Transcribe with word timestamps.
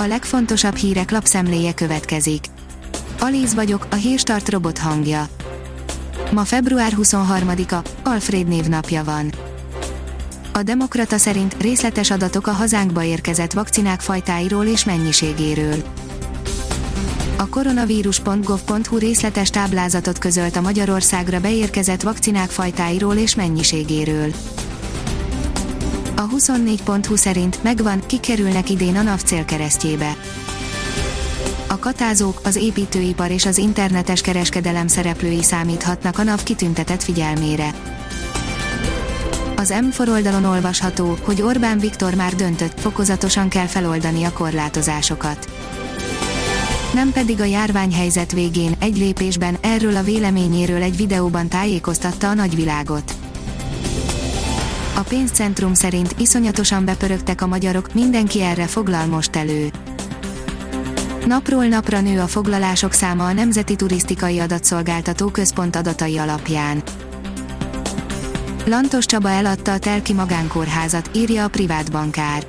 A 0.00 0.06
legfontosabb 0.06 0.76
hírek 0.76 1.10
lapszemléje 1.10 1.74
következik. 1.74 2.44
Alíz 3.20 3.54
vagyok, 3.54 3.86
a 3.90 3.94
hírstart 3.94 4.48
robot 4.48 4.78
hangja. 4.78 5.28
Ma 6.32 6.44
február 6.44 6.92
23-a, 6.96 7.88
Alfred 8.02 8.48
névnapja 8.48 9.04
van. 9.04 9.32
A 10.52 10.62
Demokrata 10.62 11.18
szerint 11.18 11.56
részletes 11.60 12.10
adatok 12.10 12.46
a 12.46 12.50
hazánkba 12.50 13.02
érkezett 13.02 13.52
vakcinák 13.52 14.00
fajtáiról 14.00 14.66
és 14.66 14.84
mennyiségéről. 14.84 15.82
A 17.36 17.48
koronavírus.gov.hu 17.48 18.98
részletes 18.98 19.50
táblázatot 19.50 20.18
közölt 20.18 20.56
a 20.56 20.60
Magyarországra 20.60 21.40
beérkezett 21.40 22.02
vakcinák 22.02 22.50
fajtáiról 22.50 23.16
és 23.16 23.34
mennyiségéről. 23.34 24.32
A 26.18 26.28
24.hu 26.28 27.16
szerint 27.16 27.62
megvan, 27.62 28.02
kikerülnek 28.06 28.70
idén 28.70 28.96
a 28.96 29.02
NAV 29.02 29.22
célkeresztjébe. 29.22 30.16
A 31.66 31.78
katázók, 31.78 32.40
az 32.44 32.56
építőipar 32.56 33.30
és 33.30 33.46
az 33.46 33.58
internetes 33.58 34.20
kereskedelem 34.20 34.86
szereplői 34.86 35.42
számíthatnak 35.42 36.18
a 36.18 36.22
NAV 36.22 36.42
kitüntetett 36.42 37.02
figyelmére. 37.02 37.74
Az 39.56 39.74
M4 39.80 40.08
oldalon 40.08 40.44
olvasható, 40.44 41.18
hogy 41.22 41.42
Orbán 41.42 41.78
Viktor 41.78 42.14
már 42.14 42.34
döntött, 42.34 42.80
fokozatosan 42.80 43.48
kell 43.48 43.66
feloldani 43.66 44.24
a 44.24 44.32
korlátozásokat. 44.32 45.48
Nem 46.94 47.12
pedig 47.12 47.40
a 47.40 47.44
járványhelyzet 47.44 48.32
végén, 48.32 48.74
egy 48.78 48.98
lépésben, 48.98 49.56
erről 49.60 49.96
a 49.96 50.02
véleményéről 50.02 50.82
egy 50.82 50.96
videóban 50.96 51.48
tájékoztatta 51.48 52.28
a 52.28 52.34
nagyvilágot. 52.34 53.17
A 54.98 55.02
pénzcentrum 55.02 55.74
szerint 55.74 56.14
iszonyatosan 56.18 56.84
bepörögtek 56.84 57.42
a 57.42 57.46
magyarok, 57.46 57.94
mindenki 57.94 58.42
erre 58.42 58.66
foglal 58.66 59.06
most 59.06 59.36
elő. 59.36 59.70
Napról 61.26 61.64
napra 61.64 62.00
nő 62.00 62.20
a 62.20 62.26
foglalások 62.26 62.92
száma 62.92 63.26
a 63.26 63.32
Nemzeti 63.32 63.76
Turisztikai 63.76 64.38
Adatszolgáltató 64.38 65.28
Központ 65.28 65.76
adatai 65.76 66.18
alapján. 66.18 66.82
Lantos 68.66 69.06
Csaba 69.06 69.30
eladta 69.30 69.72
a 69.72 69.78
Telki 69.78 70.12
magánkórházat, 70.12 71.10
írja 71.14 71.44
a 71.44 71.48
privát 71.48 71.90
bankár. 71.90 72.46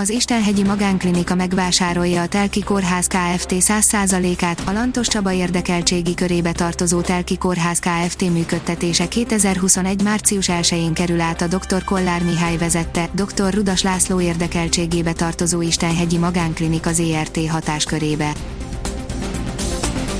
Az 0.00 0.10
Istenhegyi 0.10 0.62
Magánklinika 0.62 1.34
megvásárolja 1.34 2.22
a 2.22 2.26
Telki 2.26 2.62
Kórház 2.62 3.06
Kft. 3.06 3.50
100%-át, 3.50 4.62
a 4.64 4.72
Lantos 4.72 5.08
Csaba 5.08 5.32
érdekeltségi 5.32 6.14
körébe 6.14 6.52
tartozó 6.52 7.00
Telki 7.00 7.38
Kórház 7.38 7.78
Kft. 7.78 8.30
működtetése 8.30 9.08
2021. 9.08 10.02
március 10.02 10.48
1-én 10.50 10.92
kerül 10.92 11.20
át 11.20 11.42
a 11.42 11.46
dr. 11.46 11.84
Kollár 11.84 12.22
Mihály 12.22 12.56
vezette, 12.56 13.08
dr. 13.12 13.54
Rudas 13.54 13.82
László 13.82 14.20
érdekeltségébe 14.20 15.12
tartozó 15.12 15.60
Istenhegyi 15.60 16.18
Magánklinika 16.18 16.92
ZRT 16.92 17.48
hatáskörébe. 17.48 18.32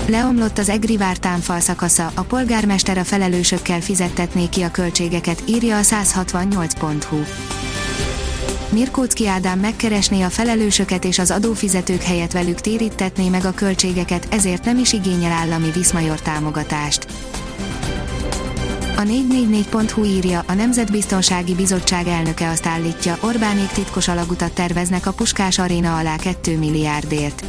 Leomlott 0.06 0.58
az 0.58 0.68
Egri 0.68 0.96
vártánfal 0.96 1.60
szakasza, 1.60 2.10
a 2.14 2.22
polgármester 2.22 2.98
a 2.98 3.04
felelősökkel 3.04 3.80
fizettetné 3.80 4.48
ki 4.48 4.62
a 4.62 4.70
költségeket, 4.70 5.42
írja 5.46 5.78
a 5.78 5.82
168.hu. 5.82 7.18
Mirkóczki 8.70 9.26
Ádám 9.26 9.58
megkeresné 9.58 10.22
a 10.22 10.28
felelősöket 10.28 11.04
és 11.04 11.18
az 11.18 11.30
adófizetők 11.30 12.02
helyett 12.02 12.32
velük 12.32 12.60
térítetné 12.60 13.28
meg 13.28 13.44
a 13.44 13.52
költségeket, 13.52 14.26
ezért 14.30 14.64
nem 14.64 14.78
is 14.78 14.92
igényel 14.92 15.32
állami 15.32 15.70
Viszmajor 15.70 16.20
támogatást. 16.20 17.06
A 18.96 19.00
444.hu 19.00 20.04
írja, 20.04 20.44
a 20.46 20.52
Nemzetbiztonsági 20.52 21.54
Bizottság 21.54 22.06
elnöke 22.06 22.48
azt 22.48 22.66
állítja, 22.66 23.16
Orbánék 23.20 23.68
titkos 23.68 24.08
alagutat 24.08 24.52
terveznek 24.52 25.06
a 25.06 25.12
Puskás 25.12 25.58
aréna 25.58 25.96
alá 25.96 26.16
2 26.16 26.58
milliárdért. 26.58 27.44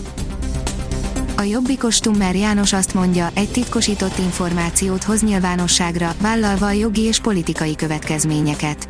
A 1.38 1.42
jobbikos 1.42 1.96
Stummer 1.96 2.36
János 2.36 2.74
azt 2.74 2.94
mondja, 2.94 3.30
egy 3.34 3.52
titkosított 3.52 4.18
információt 4.18 5.04
hoz 5.04 5.22
nyilvánosságra, 5.22 6.16
vállalva 6.22 6.66
a 6.66 6.72
jogi 6.72 7.02
és 7.02 7.20
politikai 7.20 7.76
következményeket. 7.76 8.88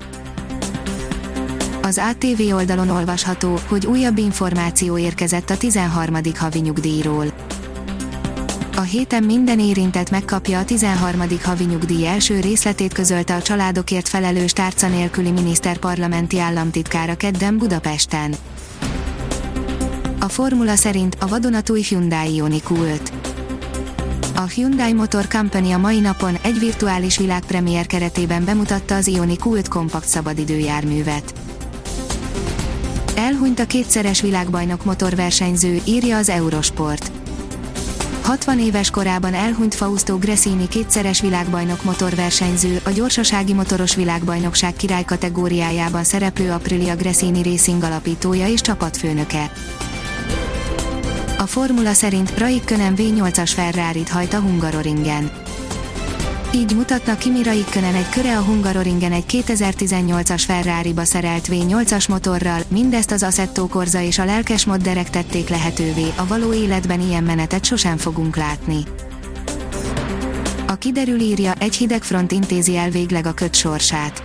Az 1.81 2.01
ATV 2.09 2.53
oldalon 2.53 2.89
olvasható, 2.89 3.59
hogy 3.67 3.85
újabb 3.85 4.17
információ 4.17 4.97
érkezett 4.97 5.49
a 5.49 5.57
13. 5.57 6.17
havi 6.37 6.59
nyugdíjról. 6.59 7.25
A 8.75 8.81
héten 8.81 9.23
minden 9.23 9.59
érintett 9.59 10.09
megkapja 10.09 10.59
a 10.59 10.65
13. 10.65 11.21
havi 11.43 11.63
nyugdíj 11.63 12.07
első 12.07 12.39
részletét 12.39 12.93
közölte 12.93 13.35
a 13.35 13.41
családokért 13.41 14.07
felelős 14.07 14.51
tárca 14.51 14.87
nélküli 14.87 15.31
miniszter 15.31 15.77
parlamenti 15.77 16.39
államtitkára 16.39 17.15
kedden 17.15 17.57
Budapesten. 17.57 18.35
A 20.19 20.27
formula 20.29 20.75
szerint 20.75 21.17
a 21.19 21.27
vadonatúj 21.27 21.81
Hyundai 21.81 22.33
Ioniq 22.33 22.63
Q5. 22.69 22.99
A 24.35 24.41
Hyundai 24.41 24.93
Motor 24.93 25.27
Company 25.27 25.73
a 25.73 25.77
mai 25.77 25.99
napon 25.99 26.37
egy 26.41 26.59
virtuális 26.59 27.17
világpremiér 27.17 27.87
keretében 27.87 28.45
bemutatta 28.45 28.95
az 28.95 29.07
Ioniq 29.07 29.49
Q5 29.49 29.65
kompakt 29.69 30.07
szabadidőjárművet. 30.07 31.33
Elhunyt 33.19 33.59
a 33.59 33.65
kétszeres 33.65 34.21
világbajnok 34.21 34.85
motorversenyző, 34.85 35.81
írja 35.85 36.17
az 36.17 36.29
Eurosport. 36.29 37.11
60 38.21 38.59
éves 38.59 38.89
korában 38.89 39.33
elhunyt 39.33 39.75
Fausto 39.75 40.17
Gresini 40.17 40.67
kétszeres 40.67 41.21
világbajnok 41.21 41.83
motorversenyző, 41.83 42.81
a 42.85 42.89
gyorsasági 42.89 43.53
motoros 43.53 43.95
világbajnokság 43.95 44.73
király 44.73 45.03
kategóriájában 45.03 46.03
szereplő 46.03 46.51
Aprilia 46.51 46.95
Gresini 46.95 47.43
Racing 47.43 47.83
alapítója 47.83 48.47
és 48.47 48.61
csapatfőnöke. 48.61 49.51
A 51.37 51.45
formula 51.45 51.93
szerint 51.93 52.37
Raikkonen 52.37 52.93
V8-as 52.97 53.51
Ferrari-t 53.55 54.09
hajt 54.09 54.33
a 54.33 54.39
Hungaroringen. 54.39 55.31
Így 56.53 56.75
mutatnak 56.75 57.17
Kimi 57.17 57.43
Raikkonen 57.43 57.95
egy 57.95 58.09
köre 58.09 58.37
a 58.37 58.41
Hungaroringen 58.41 59.11
egy 59.11 59.23
2018-as 59.27 60.43
Ferrari-ba 60.45 61.03
szerelt 61.03 61.47
V8-as 61.51 62.09
motorral, 62.09 62.61
mindezt 62.67 63.11
az 63.11 63.23
Assetto 63.23 63.67
Corsa 63.67 64.01
és 64.01 64.19
a 64.19 64.25
lelkes 64.25 64.65
modderek 64.65 65.09
tették 65.09 65.49
lehetővé, 65.49 66.05
a 66.15 66.27
való 66.27 66.53
életben 66.53 67.01
ilyen 67.01 67.23
menetet 67.23 67.65
sosem 67.65 67.97
fogunk 67.97 68.35
látni. 68.35 68.83
A 70.67 70.75
kiderül 70.75 71.19
írja, 71.19 71.53
egy 71.59 71.75
hideg 71.75 72.03
front 72.03 72.31
intézi 72.31 72.77
el 72.77 72.89
végleg 72.89 73.25
a 73.25 73.33
köt 73.33 73.55
sorsát. 73.55 74.23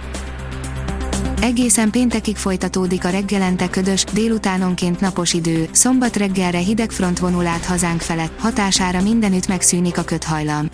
Egészen 1.41 1.91
péntekig 1.91 2.37
folytatódik 2.37 3.05
a 3.05 3.11
reggelente 3.11 3.71
ködös, 3.71 4.05
délutánonként 4.05 5.01
napos 5.01 5.33
idő, 5.33 5.69
szombat 5.73 6.17
reggelre 6.17 6.59
hideg 6.59 6.91
front 6.91 7.19
vonul 7.19 7.47
át 7.47 7.65
hazánk 7.65 8.01
felett, 8.01 8.41
hatására 8.41 9.03
mindenütt 9.03 9.49
megszűnik 9.49 9.99
a 9.99 10.03
köthajlam. 10.03 10.74